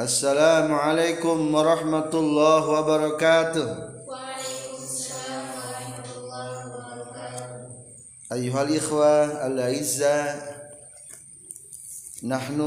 [0.00, 3.68] السلام عليكم ورحمة الله وبركاته.
[8.32, 10.56] أيها الإخوة الأعزاء
[12.24, 12.60] نحن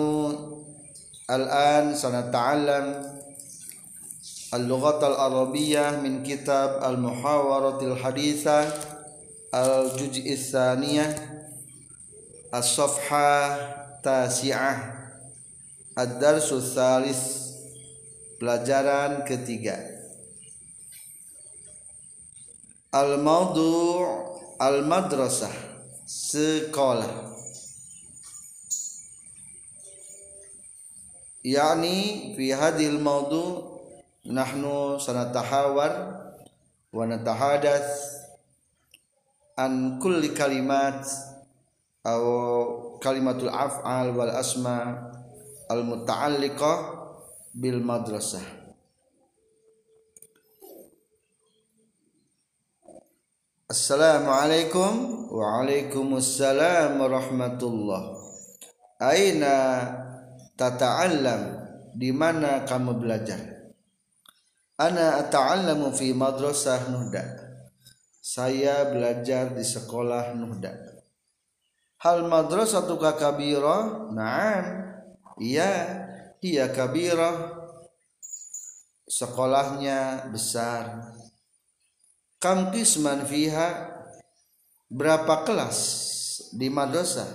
[1.29, 2.85] الآن سنتعلم
[4.53, 8.73] اللغة العربية من كتاب المحاورة الحديثة
[9.55, 11.05] الجزء الثانية
[12.53, 13.55] الصفحة
[13.97, 14.92] التاسعة.
[15.93, 17.53] Adar sosialis
[18.41, 19.77] Pelajaran ketiga.
[22.89, 24.01] Al-Maudu
[24.57, 25.53] Al-Madrasah
[26.09, 27.37] Sekolah.
[31.45, 33.77] Yani fi hadil maudu
[34.25, 35.93] Nahnu sanatahawar
[36.89, 37.93] Wa natahadath
[39.61, 41.05] An kulli kalimat
[42.01, 45.21] Atau kalimatul af'al wal asma'
[45.69, 47.03] Al-muta'alliqah
[47.53, 48.41] Bil madrasah.
[53.69, 58.17] Assalamualaikum Waalaikumsalam warahmatullah.
[58.97, 59.55] Aina
[60.57, 61.61] tata'allam?
[61.93, 63.37] Di mana kamu belajar?
[64.81, 67.21] Ana ata'allamu fi madrasah Nuhda.
[68.17, 70.73] Saya belajar di sekolah Nuhda.
[72.01, 74.09] Hal madrasatuka kabira?
[74.09, 74.92] Naam
[75.41, 75.71] Iya,
[76.45, 76.69] iya.
[76.69, 77.61] Kabira
[79.03, 81.13] Sekolahnya besar.
[82.41, 83.93] Kam qisman fiha.
[84.93, 85.79] Berapa kelas
[86.53, 87.27] di madrasah?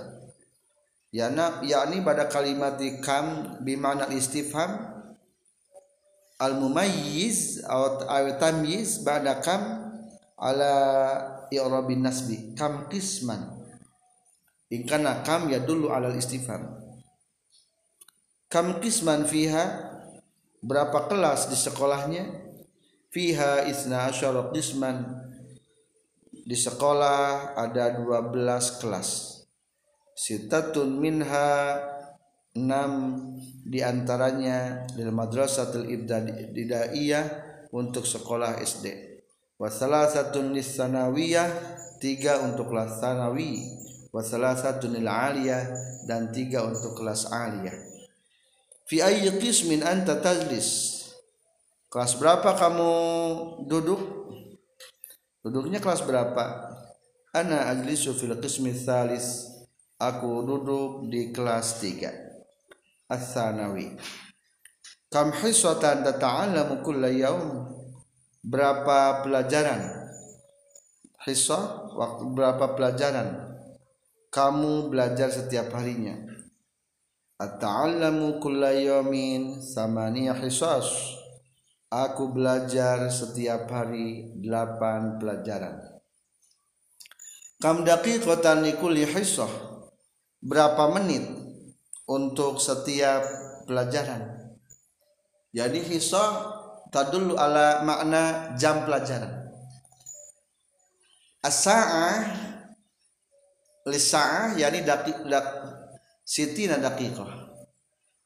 [1.10, 4.96] Yana yakni pada kalimat di kam bimana istifham.
[6.38, 8.06] Al mumayyiz atau
[8.38, 9.90] tamyiz ba'da kam
[10.38, 10.74] ala
[11.50, 12.54] i'rabin nasbi.
[12.54, 13.58] Kam qisman
[14.70, 16.87] in kam yadullu ala istifham
[18.48, 19.92] kam qisman fiha?
[20.58, 22.24] Berapa kelas di sekolahnya?
[23.12, 25.04] Fiha isna asyara qisman.
[26.32, 29.08] Di sekolah ada 12 kelas.
[30.16, 31.78] Sitatun minha
[32.56, 37.26] 6 di antaranya lil madrasatul ibtidaiyah
[37.70, 38.86] untuk sekolah SD
[39.60, 41.46] wa salasatun lis sanawiyah
[42.02, 43.62] tiga untuk kelas sanawi.
[44.10, 45.68] Wa salasatun lil aliyah
[46.08, 47.87] dan tiga untuk kelas aliyah
[48.88, 50.98] fi ayyi qismin anta tajlis
[51.88, 52.92] Kelas berapa kamu
[53.64, 54.00] duduk?
[55.40, 56.68] Duduknya kelas berapa?
[57.32, 59.48] Ana ajlisu fil qismi thalis.
[59.96, 63.08] Aku duduk di kelas 3.
[63.08, 63.96] Ats-tsanawi.
[65.08, 67.64] Kam hisatan tata'allamu kulla yaum?
[68.44, 69.80] Berapa pelajaran?
[71.24, 73.48] Hissa waktu berapa pelajaran?
[74.28, 76.20] Kamu belajar setiap harinya.
[77.38, 81.18] At-ta'allamu kulla yaumin samaniya hisas
[81.88, 85.80] Aku belajar setiap hari delapan pelajaran.
[87.64, 89.48] Kam daqiqatan likulli hissah.
[90.44, 91.24] Berapa menit
[92.04, 93.24] untuk setiap
[93.64, 94.52] pelajaran?
[95.56, 96.60] Jadi hissah
[96.92, 99.48] tadullu ala makna jam pelajaran.
[101.40, 102.36] As-sa'ah
[103.88, 105.46] lisa'ah yani daqiq dak
[106.28, 107.48] sitina daqiqah.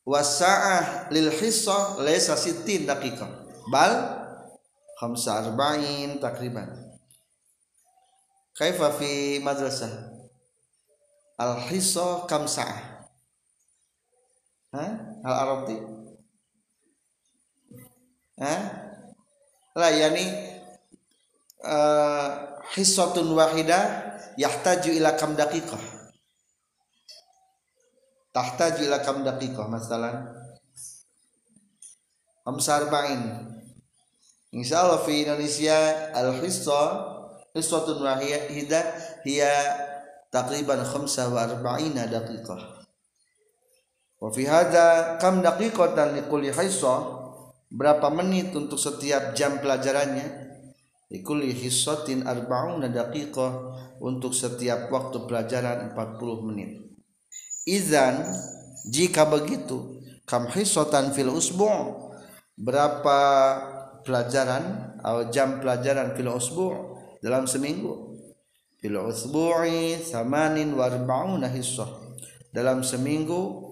[0.02, 3.30] Wasa'ah lil hissah laysa sitin daqiqah.
[3.70, 3.94] Bal
[4.98, 6.66] khamsa arba'in takriban.
[8.58, 10.10] Kaifa fi madrasah?
[11.38, 12.92] Al hissa kam sa'ah
[14.72, 14.86] ha
[15.24, 15.76] al arabti?
[18.42, 18.54] Ha
[19.76, 20.26] la yani
[21.64, 22.28] uh,
[22.76, 23.80] hissatun wahida
[24.36, 26.01] yahtaju ila kam daqiqah
[28.32, 30.16] tahtaju ila kam daqiqah masalan.
[34.53, 35.78] Insya Allah di Indonesia
[36.12, 36.82] al-hissa
[37.54, 38.84] hissatun wahidah
[39.22, 39.54] hiya
[40.32, 42.60] takriban khamsa wa arba'ina daqiqah.
[44.19, 46.50] Wa fi hadha kam daqiqatan likulli
[47.72, 50.51] berapa menit untuk setiap jam pelajarannya?
[51.12, 53.53] Likulli hissatin arba'una daqiqah
[54.01, 56.91] untuk setiap waktu pelajaran 40 menit
[57.66, 58.26] izan
[58.91, 62.10] jika begitu kam hissatan fil usbu'
[62.59, 63.18] berapa
[64.03, 66.74] pelajaran atau jam pelajaran fil usbu'
[67.22, 68.18] dalam seminggu
[68.82, 71.86] fil usbu'i samanin wa arba'una hissah
[72.50, 73.70] dalam seminggu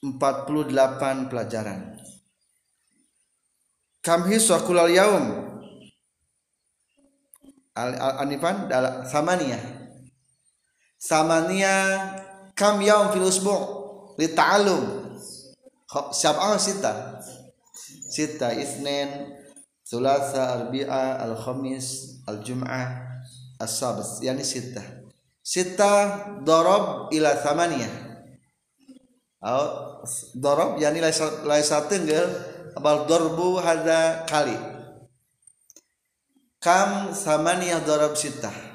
[0.00, 2.00] 48 pelajaran
[4.00, 5.26] kam hissah kulal yaum
[7.76, 7.90] al,
[8.24, 8.70] anifan
[9.04, 9.77] samania
[10.98, 11.96] samania
[12.58, 13.62] kam yaum fil usbu'
[14.18, 15.14] li ta'allum.
[15.88, 17.22] Sab'ah sita.
[18.10, 19.32] Sita isnin
[19.86, 23.08] sulasa arbi'a al khamis al jum'ah
[23.62, 24.82] as sabt yani sita.
[25.40, 27.94] Sita darab ila thamaniyah.
[29.38, 30.04] Atau
[30.34, 31.00] darab yani
[31.46, 32.26] laisa tenggel
[32.76, 34.58] bal darbu hada kali.
[36.58, 38.67] Kam thamaniyah darab sita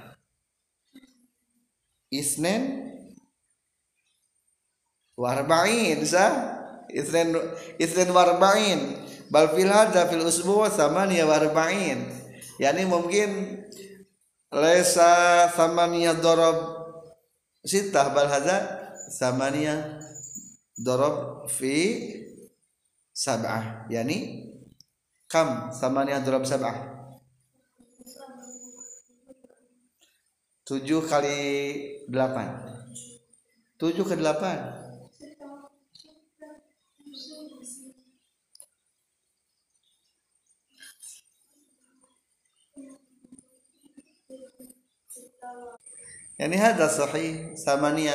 [2.13, 2.94] isnin
[5.18, 6.25] warba'in sa
[6.94, 7.33] isnin
[7.81, 9.01] isnin warba'in.
[9.33, 12.06] Bal fil hadza fil usbu' thamaniya warba'in.
[12.62, 13.65] Yani mungkin
[14.54, 16.57] laisa thamaniya darab
[17.65, 18.57] sitah bal hadza
[19.18, 19.98] thamaniya
[20.77, 21.74] darab fi
[23.10, 23.89] sab'ah.
[23.89, 24.50] Yani
[25.25, 26.93] kam thamaniya darab sab'ah
[30.63, 31.39] tujuh kali
[32.07, 32.48] delapan
[33.80, 34.83] tujuh ke delapan
[46.33, 48.12] Yani hada sahih samania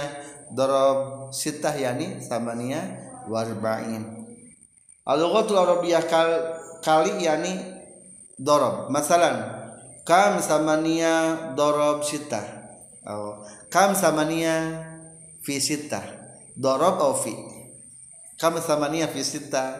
[0.52, 2.82] darab sitah yani samania
[3.30, 4.04] warba'in.
[5.06, 6.28] Al-lughatul arabiyyah kal,
[6.84, 7.56] kali yani
[8.36, 8.90] darab.
[8.92, 9.57] Masalan
[10.08, 12.64] kam samania darab sitah.
[13.04, 14.80] Oh, kam samania
[15.44, 16.00] fi sitah.
[16.56, 17.36] Darab au fi.
[18.40, 19.76] Kam samania fi sitah.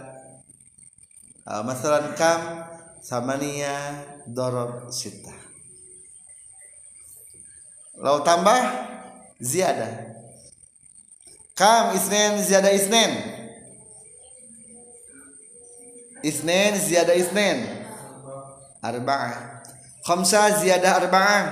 [1.48, 2.68] Oh, masalan kam
[3.00, 5.48] samania darab sitah.
[7.96, 8.60] Lalu tambah
[9.40, 10.12] ziyadah.
[11.56, 13.12] Kam isnen ziyadah isnen.
[16.22, 17.58] Isnen ziyadah isnen.
[18.78, 19.57] Arba'ah.
[20.08, 21.44] Khamsah ziyadah arba'ah.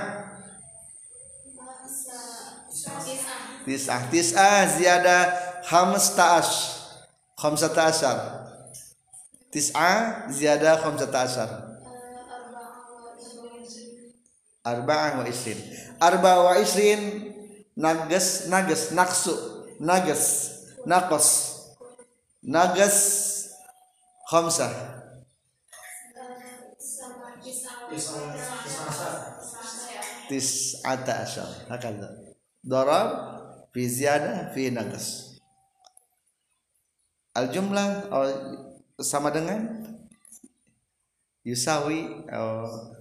[3.69, 4.01] Tis'ah.
[4.09, 5.21] Tis'ah ziyadah
[5.61, 6.53] khamsta'ash.
[7.37, 8.17] Khamsata asyar.
[9.53, 11.51] Tis'ah ziyadah khamsata asyar.
[14.65, 15.61] Arba'ah wa isrin.
[16.01, 17.29] Arba wa isrin
[17.77, 19.37] nagas nagas naksu
[19.77, 20.23] nagas
[20.81, 21.27] nakos
[22.41, 22.97] nagas
[24.25, 24.96] khamsah
[30.27, 32.09] tis'ata asyar hakadha
[32.63, 33.09] darab
[33.71, 35.39] fi ziyadah fi nagas
[37.31, 38.27] al jumlah oh,
[38.99, 39.87] sama dengan
[41.47, 42.91] yusawi oh,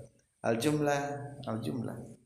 [0.43, 1.03] al jumlah
[1.47, 2.17] al jumlah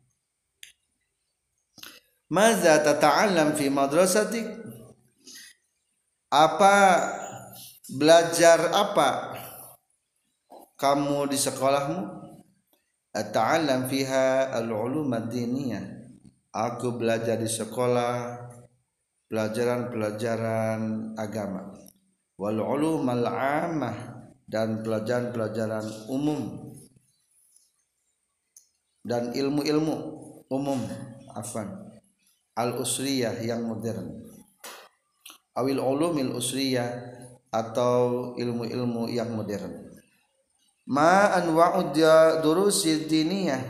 [2.30, 4.46] Maza tata'allam fi madrasatik?
[6.30, 7.02] Apa
[7.90, 9.34] belajar apa
[10.78, 12.29] kamu di sekolahmu?
[13.10, 15.82] Ata'allam fiha al-ulum ad-diniyah.
[16.50, 18.38] Aku belajar di sekolah
[19.30, 21.74] pelajaran-pelajaran agama.
[22.38, 24.20] Wal ulum al-ammah
[24.50, 26.70] dan pelajaran-pelajaran umum
[29.06, 29.94] dan ilmu-ilmu
[30.50, 30.80] umum
[31.32, 31.88] afan
[32.58, 34.20] al usriyah yang modern
[35.56, 36.90] awil ulumil usriyah
[37.50, 39.89] atau ilmu-ilmu yang modern
[40.90, 41.94] ma anwa'ud
[42.42, 43.62] durusid diniyah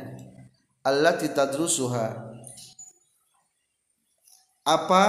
[0.81, 2.33] allati tadrusuha.
[4.65, 5.07] Apa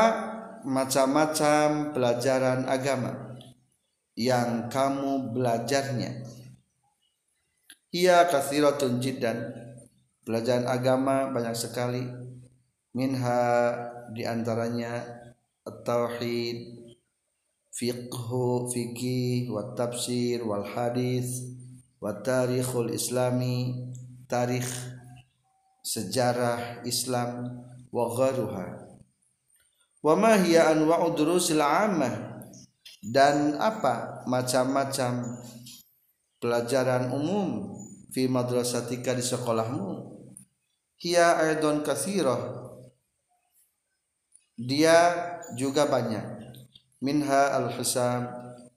[0.67, 3.39] macam-macam pelajaran agama
[4.19, 6.27] yang kamu belajarnya?
[7.91, 9.51] Ia kathiratun jiddan.
[10.23, 12.03] Pelajaran agama banyak sekali.
[12.91, 13.71] Minha
[14.11, 14.99] di antaranya
[15.63, 16.91] at-tauhid
[17.71, 21.60] fiqhu fikih wa tafsir wal hadis
[22.01, 23.87] wa tarikhul islami
[24.25, 24.67] tarikh
[25.85, 27.61] sejarah Islam
[27.93, 28.81] wa gharuha
[30.01, 32.29] wa ma hiya anwa'u durusil 'ammah.
[33.01, 35.41] Dan apa macam-macam
[36.37, 37.73] pelajaran umum
[38.13, 40.21] fi madrasatika di sekolahmu?
[41.01, 42.61] Hiya aidon kathirah.
[44.53, 44.97] Dia
[45.57, 46.53] juga banyak.
[47.01, 48.29] Minha al-hisab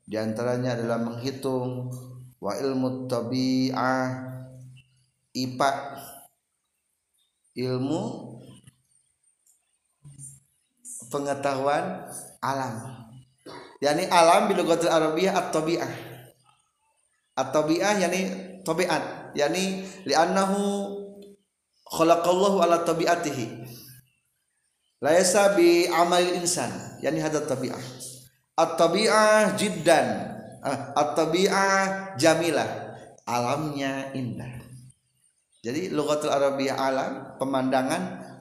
[0.09, 1.93] di antaranya adalah menghitung
[2.45, 4.37] wa ilmu tabi'ah
[5.33, 5.71] ipa
[7.57, 8.03] ilmu
[11.09, 12.05] pengetahuan
[12.45, 13.01] alam.
[13.81, 15.93] Yakni alam bil lughatil arabiyyah at-tabi'ah.
[17.41, 18.21] At-tabi'ah yakni
[18.61, 20.93] tabiat yakni li'annahu
[21.89, 23.65] khalaqallahu ala tabiatihi.
[25.01, 27.01] Laisa bi amal insan.
[27.01, 27.81] Yani hada tabi'ah.
[28.61, 30.34] At-tabi'ah jiddan
[30.97, 32.97] at-tabi'ah jamilah.
[33.25, 34.65] Alamnya indah.
[35.65, 38.37] Jadi lughatul arabiyyah alam pemandangan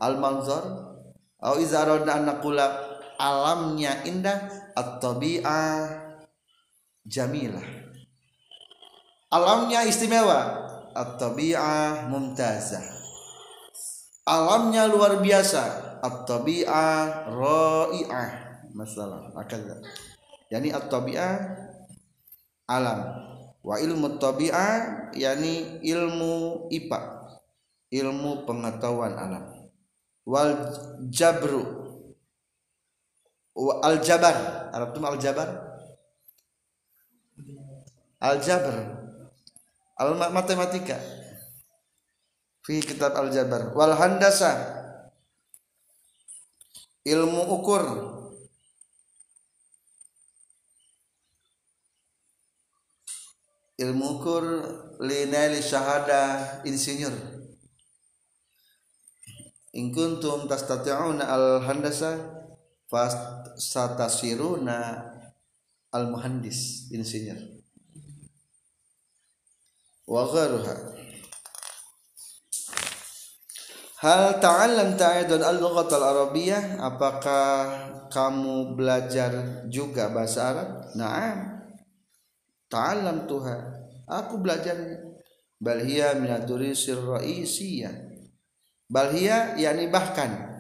[2.28, 2.68] naqula
[3.16, 5.88] alamnya indah at-tabi'ah
[7.08, 7.64] jamilah.
[9.32, 12.84] Alamnya istimewa at-tabi'ah mumtazah.
[14.28, 15.64] Alamnya luar biasa
[16.04, 18.30] at-tabi'ah ra'i'ah.
[18.76, 19.64] Masalah akal.
[20.52, 21.36] Yani at-tabi'ah
[22.74, 23.00] alam.
[23.64, 27.00] Wa ilmu tabi'ah yani ilmu IPA
[27.94, 29.46] ilmu pengetahuan alam.
[30.26, 30.56] Wal
[31.14, 31.62] jabru
[33.54, 34.36] wa al jabar
[34.74, 35.50] Arab itu al jabar.
[38.24, 38.76] Al jabr
[40.00, 40.98] al matematika.
[42.64, 43.72] Fi kitab al jabar.
[43.78, 44.82] Wal handasa
[47.04, 47.84] ilmu ukur
[53.84, 54.44] ilmu ukur
[55.04, 57.12] linali syahada insinyur
[59.76, 62.16] in kuntum tastati'una al handasa
[62.88, 64.78] fasatasiruna
[65.92, 67.38] al muhandis insinyur
[70.08, 71.04] wa gharuha
[74.04, 77.56] Hal ta'allam ta'idun al-lughat al-arabiyyah apakah
[78.12, 80.70] kamu belajar juga bahasa Arab?
[80.92, 81.53] Naam.
[82.74, 83.62] Ta'allam Tuhan.
[84.10, 84.74] Aku belajar
[85.62, 87.94] bal hiya min ad-durisir ra'isiyah.
[88.90, 90.54] Bal hiya yakni bahkan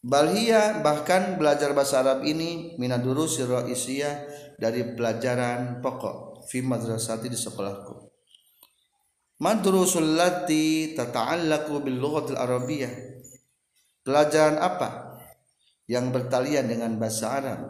[0.00, 4.24] Balhia bahkan belajar bahasa Arab ini minadurusir ra'isiyah
[4.56, 8.08] dari pelajaran pokok fi madrasati di sekolahku.
[9.44, 12.92] Madrusul lati tata'allaku bil lughatil arabiyyah.
[14.00, 15.09] Pelajaran apa
[15.90, 17.60] yang bertalian dengan bahasa Arab?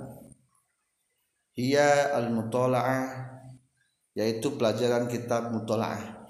[1.57, 3.33] Hiya al-mutala'ah
[4.13, 6.29] yaitu pelajaran kitab mutala'ah.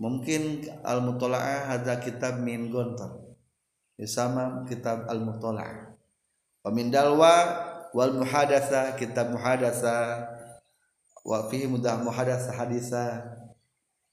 [0.00, 3.36] Mungkin al-mutala'ah ada kitab min gontor.
[4.08, 5.92] Sama kitab al-mutala'ah.
[6.64, 7.36] Wa min dalwa
[7.92, 10.24] wal muhadatsa kitab muhadatsa
[11.20, 13.22] wa fihi mudah muhadatsa hadisa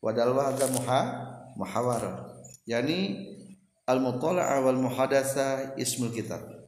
[0.03, 1.01] wa dalwa ada muha
[1.57, 2.29] muhawara
[2.69, 3.25] yani
[3.89, 6.60] al mutala'ah wal muhadatsa ismul kitab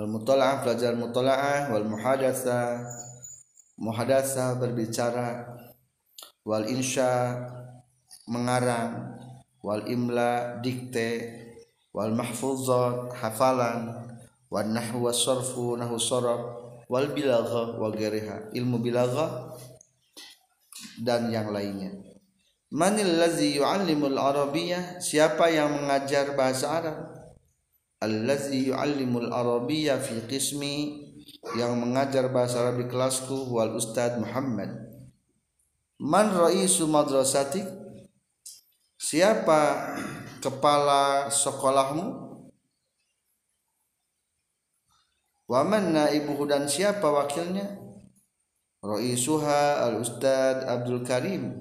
[0.00, 2.80] al mutala'ah pelajaran mutala'ah wal muhadatsa
[3.76, 5.44] muhadatsa berbicara.
[6.40, 7.36] Wal insya
[8.24, 9.20] mengarang.
[9.60, 11.36] Wal imla dikte.
[11.92, 14.08] Wal mahfuzat hafalan.
[14.48, 16.40] Wal nahwu was sarfu nahwu sarf
[16.88, 18.56] wal bilagha wa ghairiha.
[18.56, 19.52] Ilmu bilagha
[21.04, 21.92] dan yang lainnya.
[22.72, 25.02] Manil ladzi yu'allimul arabiyyah?
[25.02, 27.19] Siapa yang mengajar bahasa Arab
[28.00, 31.04] allazi yu'allimul arabiyyah fi qismi
[31.56, 34.72] yang mengajar bahasa Arab di kelasku wal ustad Muhammad.
[36.00, 37.68] Man raisu madrasatik?
[38.96, 39.92] Siapa
[40.40, 42.32] kepala sekolahmu?
[45.44, 47.76] Waman naibuhu dan siapa wakilnya?
[48.80, 51.58] Raisuha al Ustad Abdul Karim.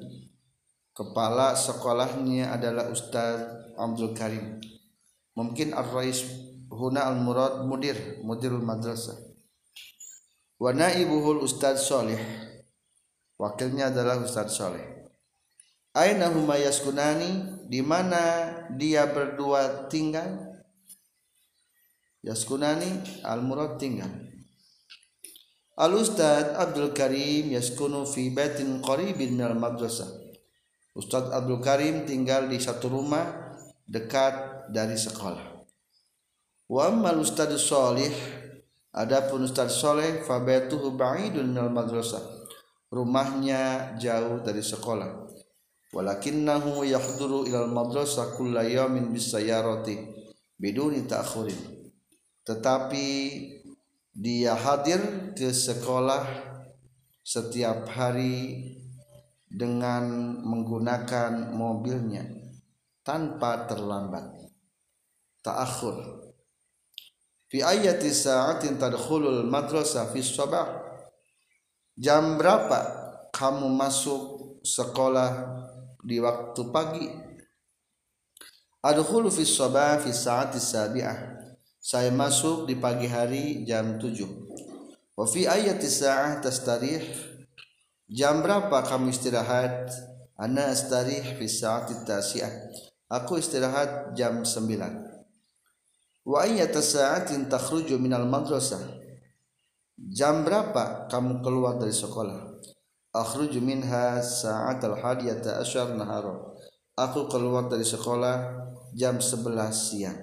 [0.96, 4.62] Kepala sekolahnya adalah Ustad Abdul Karim
[5.34, 6.24] mungkin ar-rais
[6.70, 9.18] huna al murad mudir mudirul madrasah
[10.62, 12.22] wa naibuhul Ustad Soleh
[13.36, 15.00] wakilnya adalah Ustad Soleh
[16.00, 20.62] Aina huma yaskunani di mana dia berdua tinggal?
[22.22, 24.08] Yaskunani al murad tinggal.
[25.76, 30.08] Al Ustad Abdul Karim yaskunu fi baitin qaribin minal madrasah.
[30.94, 33.58] Ustad Abdul Karim tinggal di satu rumah
[33.90, 35.66] dekat dari sekolah.
[36.70, 38.14] Wa ammal Ustad Salih
[38.94, 42.22] adapun Ustad Saleh fa baituhu ba'idun minal madrasah.
[42.90, 45.30] Rumahnya jauh dari sekolah
[45.90, 49.98] walakinnahu yahduru ilal madrasah kulla yawmin bisayarati
[50.62, 51.90] biduni ta'khurin
[52.46, 53.06] tetapi
[54.14, 56.26] dia hadir ke sekolah
[57.26, 58.74] setiap hari
[59.50, 62.26] dengan menggunakan mobilnya
[63.02, 64.49] tanpa terlambat
[65.44, 66.30] ta'akhur.
[67.50, 70.86] Fi ayati sa'atin tadkhulul madrasah fi sabah.
[71.98, 72.80] Jam berapa
[73.34, 74.22] kamu masuk
[74.62, 75.60] sekolah
[76.06, 77.08] di waktu pagi?
[78.86, 81.42] Adkhulu fi sabah fi saati sabi'ah.
[81.82, 84.24] Saya masuk di pagi hari jam 7
[85.18, 87.02] wa fi ayati sa'ah tastarih.
[88.08, 89.90] Jam berapa kamu istirahat?
[90.40, 92.52] Ana astarih fi saati tasi'ah.
[93.10, 95.09] Aku istirahat jam 9
[96.30, 99.02] wa ayata sa'atin takhruju minal madrasah.
[99.98, 102.62] Jam berapa kamu keluar dari sekolah?
[103.10, 106.38] Akhruju minha sa'atal hadiyata asyar nahara.
[106.94, 108.62] Aku keluar dari sekolah
[108.94, 110.20] jam 11 siang.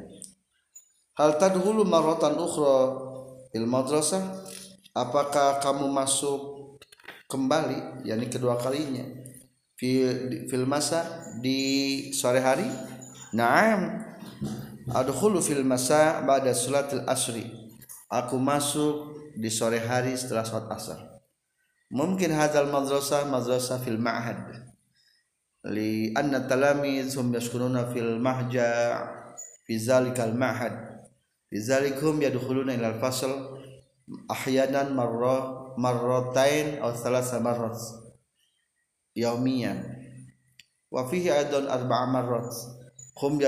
[1.19, 2.79] Hal tadhulu marratan ukhra
[3.51, 4.23] fil madrasah?
[4.95, 6.79] Apakah kamu masuk
[7.27, 9.03] kembali yakni kedua kalinya
[9.75, 10.07] fi
[10.47, 11.03] fil masa
[11.43, 11.59] di
[12.15, 12.71] sore hari?
[13.35, 14.06] Na'am
[14.91, 17.47] adkhulu fil masa ba'da salatil asri.
[18.07, 21.01] Aku masuk di sore hari setelah salat asar.
[21.91, 24.39] Mungkin hadzal madrasah madrasah fil ma'had.
[25.67, 29.03] Li anna talamiz hum yaskununa fil mahja
[29.67, 31.03] fi zalikal ma'had.
[31.51, 33.31] Fi zalikum yadkhuluna ila al fasl
[34.31, 37.75] ahyanan marra marratain aw thalatha marrat
[39.19, 39.83] yaumiyan
[40.95, 42.55] wa fihi aidan arba'a marrat.
[43.19, 43.43] Hum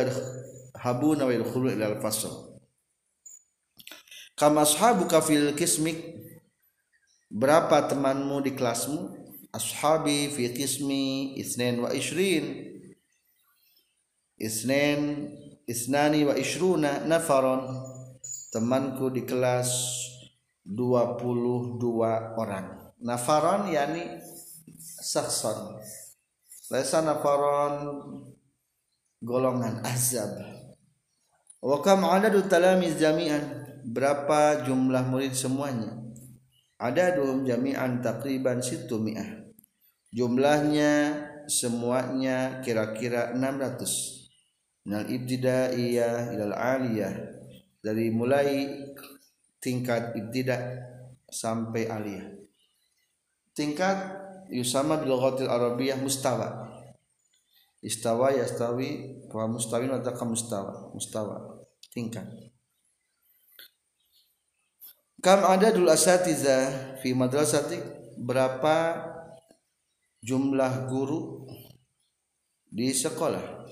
[0.79, 2.31] yadhabuna wa yadkhuluna ila al fasl
[4.39, 6.15] kama ashabuka fil kismik
[7.27, 9.19] berapa temanmu di kelasmu?
[9.51, 12.69] Ashabi fi qismi isnin wa ishrin.
[14.39, 15.33] Isnin
[15.67, 17.67] isnani wa ishruna nafaron.
[18.53, 19.73] Temanku di kelas
[20.65, 21.81] 22
[22.39, 22.93] orang.
[23.01, 24.21] Nafaron yani
[24.81, 25.77] sakson
[26.69, 27.73] Laisa nafaron
[29.25, 30.58] golongan azab
[31.59, 33.67] wa kam adadu talamiz jami'an?
[33.89, 35.97] Berapa jumlah murid semuanya?
[36.79, 39.49] Ada dua jami'an takriban situ mi'ah.
[40.15, 47.15] Jumlahnya semuanya kira-kira 600 minal ibtidaiyah ilal aliyah.
[47.79, 48.69] Dari mulai
[49.59, 50.85] tingkat ibtida
[51.27, 52.29] sampai aliyah.
[53.57, 53.99] Tingkat
[54.53, 56.68] yusama bil lughatil arabiyyah mustawa
[57.83, 61.63] istawa yastawi wa mustawin wa taka mustawa mustawa.
[61.95, 62.27] Tingkat.
[65.19, 66.71] Kam ada dul asatiza
[67.03, 67.79] fi madrasati
[68.23, 69.03] berapa
[70.23, 71.47] jumlah guru
[72.71, 73.67] di sekolah?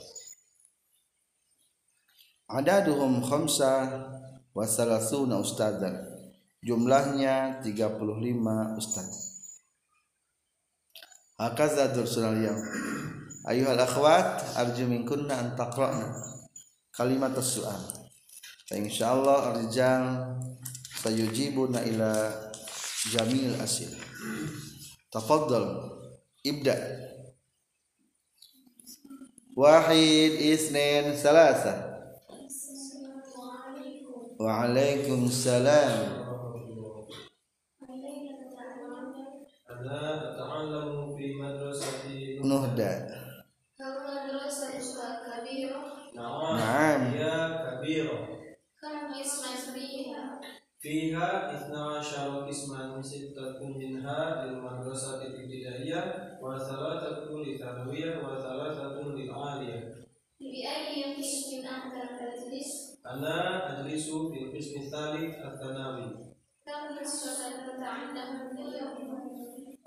[2.46, 3.72] Adaduhum khamsa
[4.54, 5.98] wa salasuna ustadzan
[6.62, 9.10] jumlahnya 35 ustaz.
[11.38, 13.15] Hakaza dursul yaum
[13.46, 16.10] ayuhal akhwat arju minkunna an taqra'na.
[16.90, 17.82] Kalimat su'al
[18.66, 20.34] fa insyaallah arjal
[20.98, 22.10] sayujibuna ila
[23.14, 23.94] jamil asil.
[25.12, 25.94] Tafaddal.
[26.42, 26.74] Ibda.
[29.56, 31.74] Wahid isnin salasa.
[34.36, 36.26] Waalaikumsalam.
[42.44, 43.25] Nuhda.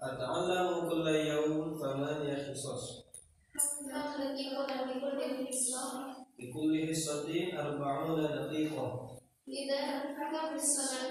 [0.01, 3.05] أتعلم كل يوم ثمانية حصص.
[6.39, 7.27] لكل حصة
[7.59, 9.19] أربعون دقيقة.
[9.47, 9.79] إذا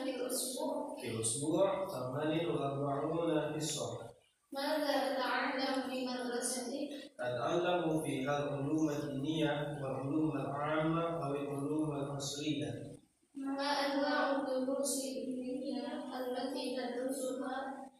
[0.05, 4.09] في الأسبوع في الأسبوع ثمان وأربعون حصة.
[4.53, 6.89] ماذا تتعلم في مدرستك
[7.21, 12.99] أتعلم فيها العلوم الدينية والعلوم العامة أو العلوم العصرية.
[13.35, 15.03] ما أنواع الدروس؟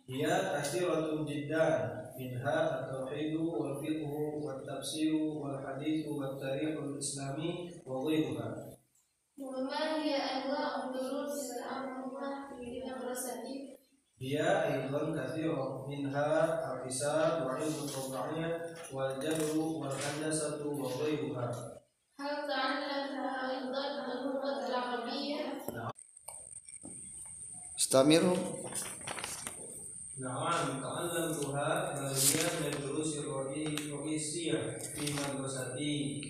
[0.09, 4.01] Ya kasiratu jiddan minha at-tauhid wal fiqh
[4.41, 8.49] wal tafsir wal hadith wal tariq al islami wa ghayruha.
[9.37, 13.77] Iya, wa ma hiya anwa' ad-durus al-amrah fi al-madrasati?
[14.19, 14.67] Ya
[27.89, 28.37] Istamiru
[30.21, 33.17] Naam, ta'allam tuha bagian dari durus
[35.17, 36.21] madrasati.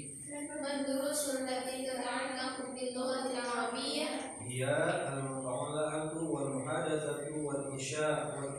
[0.86, 8.54] Durus allati tata'allaqu bil lughati al-arabiyyah al-mutala'atu wal muhadatsatu wal insha' wal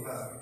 [0.00, 0.41] wal.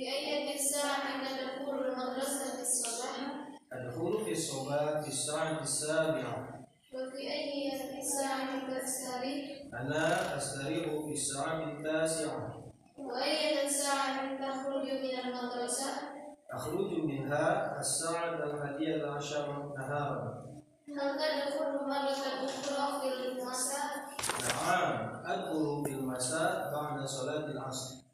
[0.00, 3.18] في أي ساعة تدخل المدرسة في الصباح؟
[3.72, 6.66] أدخل في الصباح في الساعة السابعة.
[6.94, 12.64] وفي أي ساعة تستريح؟ أنا أستريح في الساعة التاسعة.
[12.98, 15.92] وأي ساعة تخرج من المدرسة؟
[16.50, 20.46] أخرج منها الساعة الحادية عشر نهارا.
[20.88, 22.10] هل تدخل مرة
[22.44, 23.90] أخرى في المساء؟
[24.66, 28.09] نعم أدخل في المساء بعد صلاة العصر.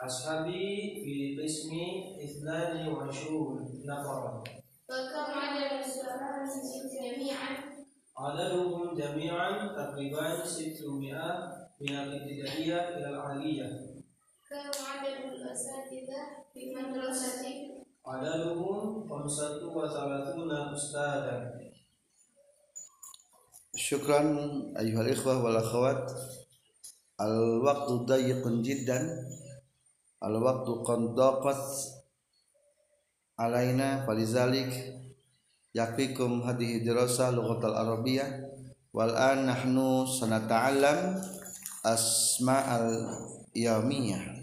[0.00, 0.64] أصحابي
[1.04, 4.44] في قسمي إثنان وعشرون نفرا.
[4.88, 6.54] وكم عدد الزمالة
[6.96, 7.50] جميعا
[8.18, 13.68] عددهم جميعا تقريبا 600 من الابتدائية إلى العالية.
[14.48, 16.20] كم عدد الأساتذة
[16.54, 17.58] في مدرستك
[18.06, 21.58] عددهم خمسة وثلاثون أستاذا.
[23.78, 24.28] Syukran
[24.74, 26.10] ayuhal ikhwah wal akhwat.
[27.18, 29.04] Al waqtu dayiqun jiddan.
[30.22, 31.62] Al waqtu qad daqat
[33.38, 34.70] alaina falizalik
[35.70, 38.26] yakfikum hadhihi dirasah lughatal arabiyyah
[38.90, 41.22] wal an nahnu sanata'allam
[41.86, 43.14] asma'al
[43.54, 44.37] yawmiyah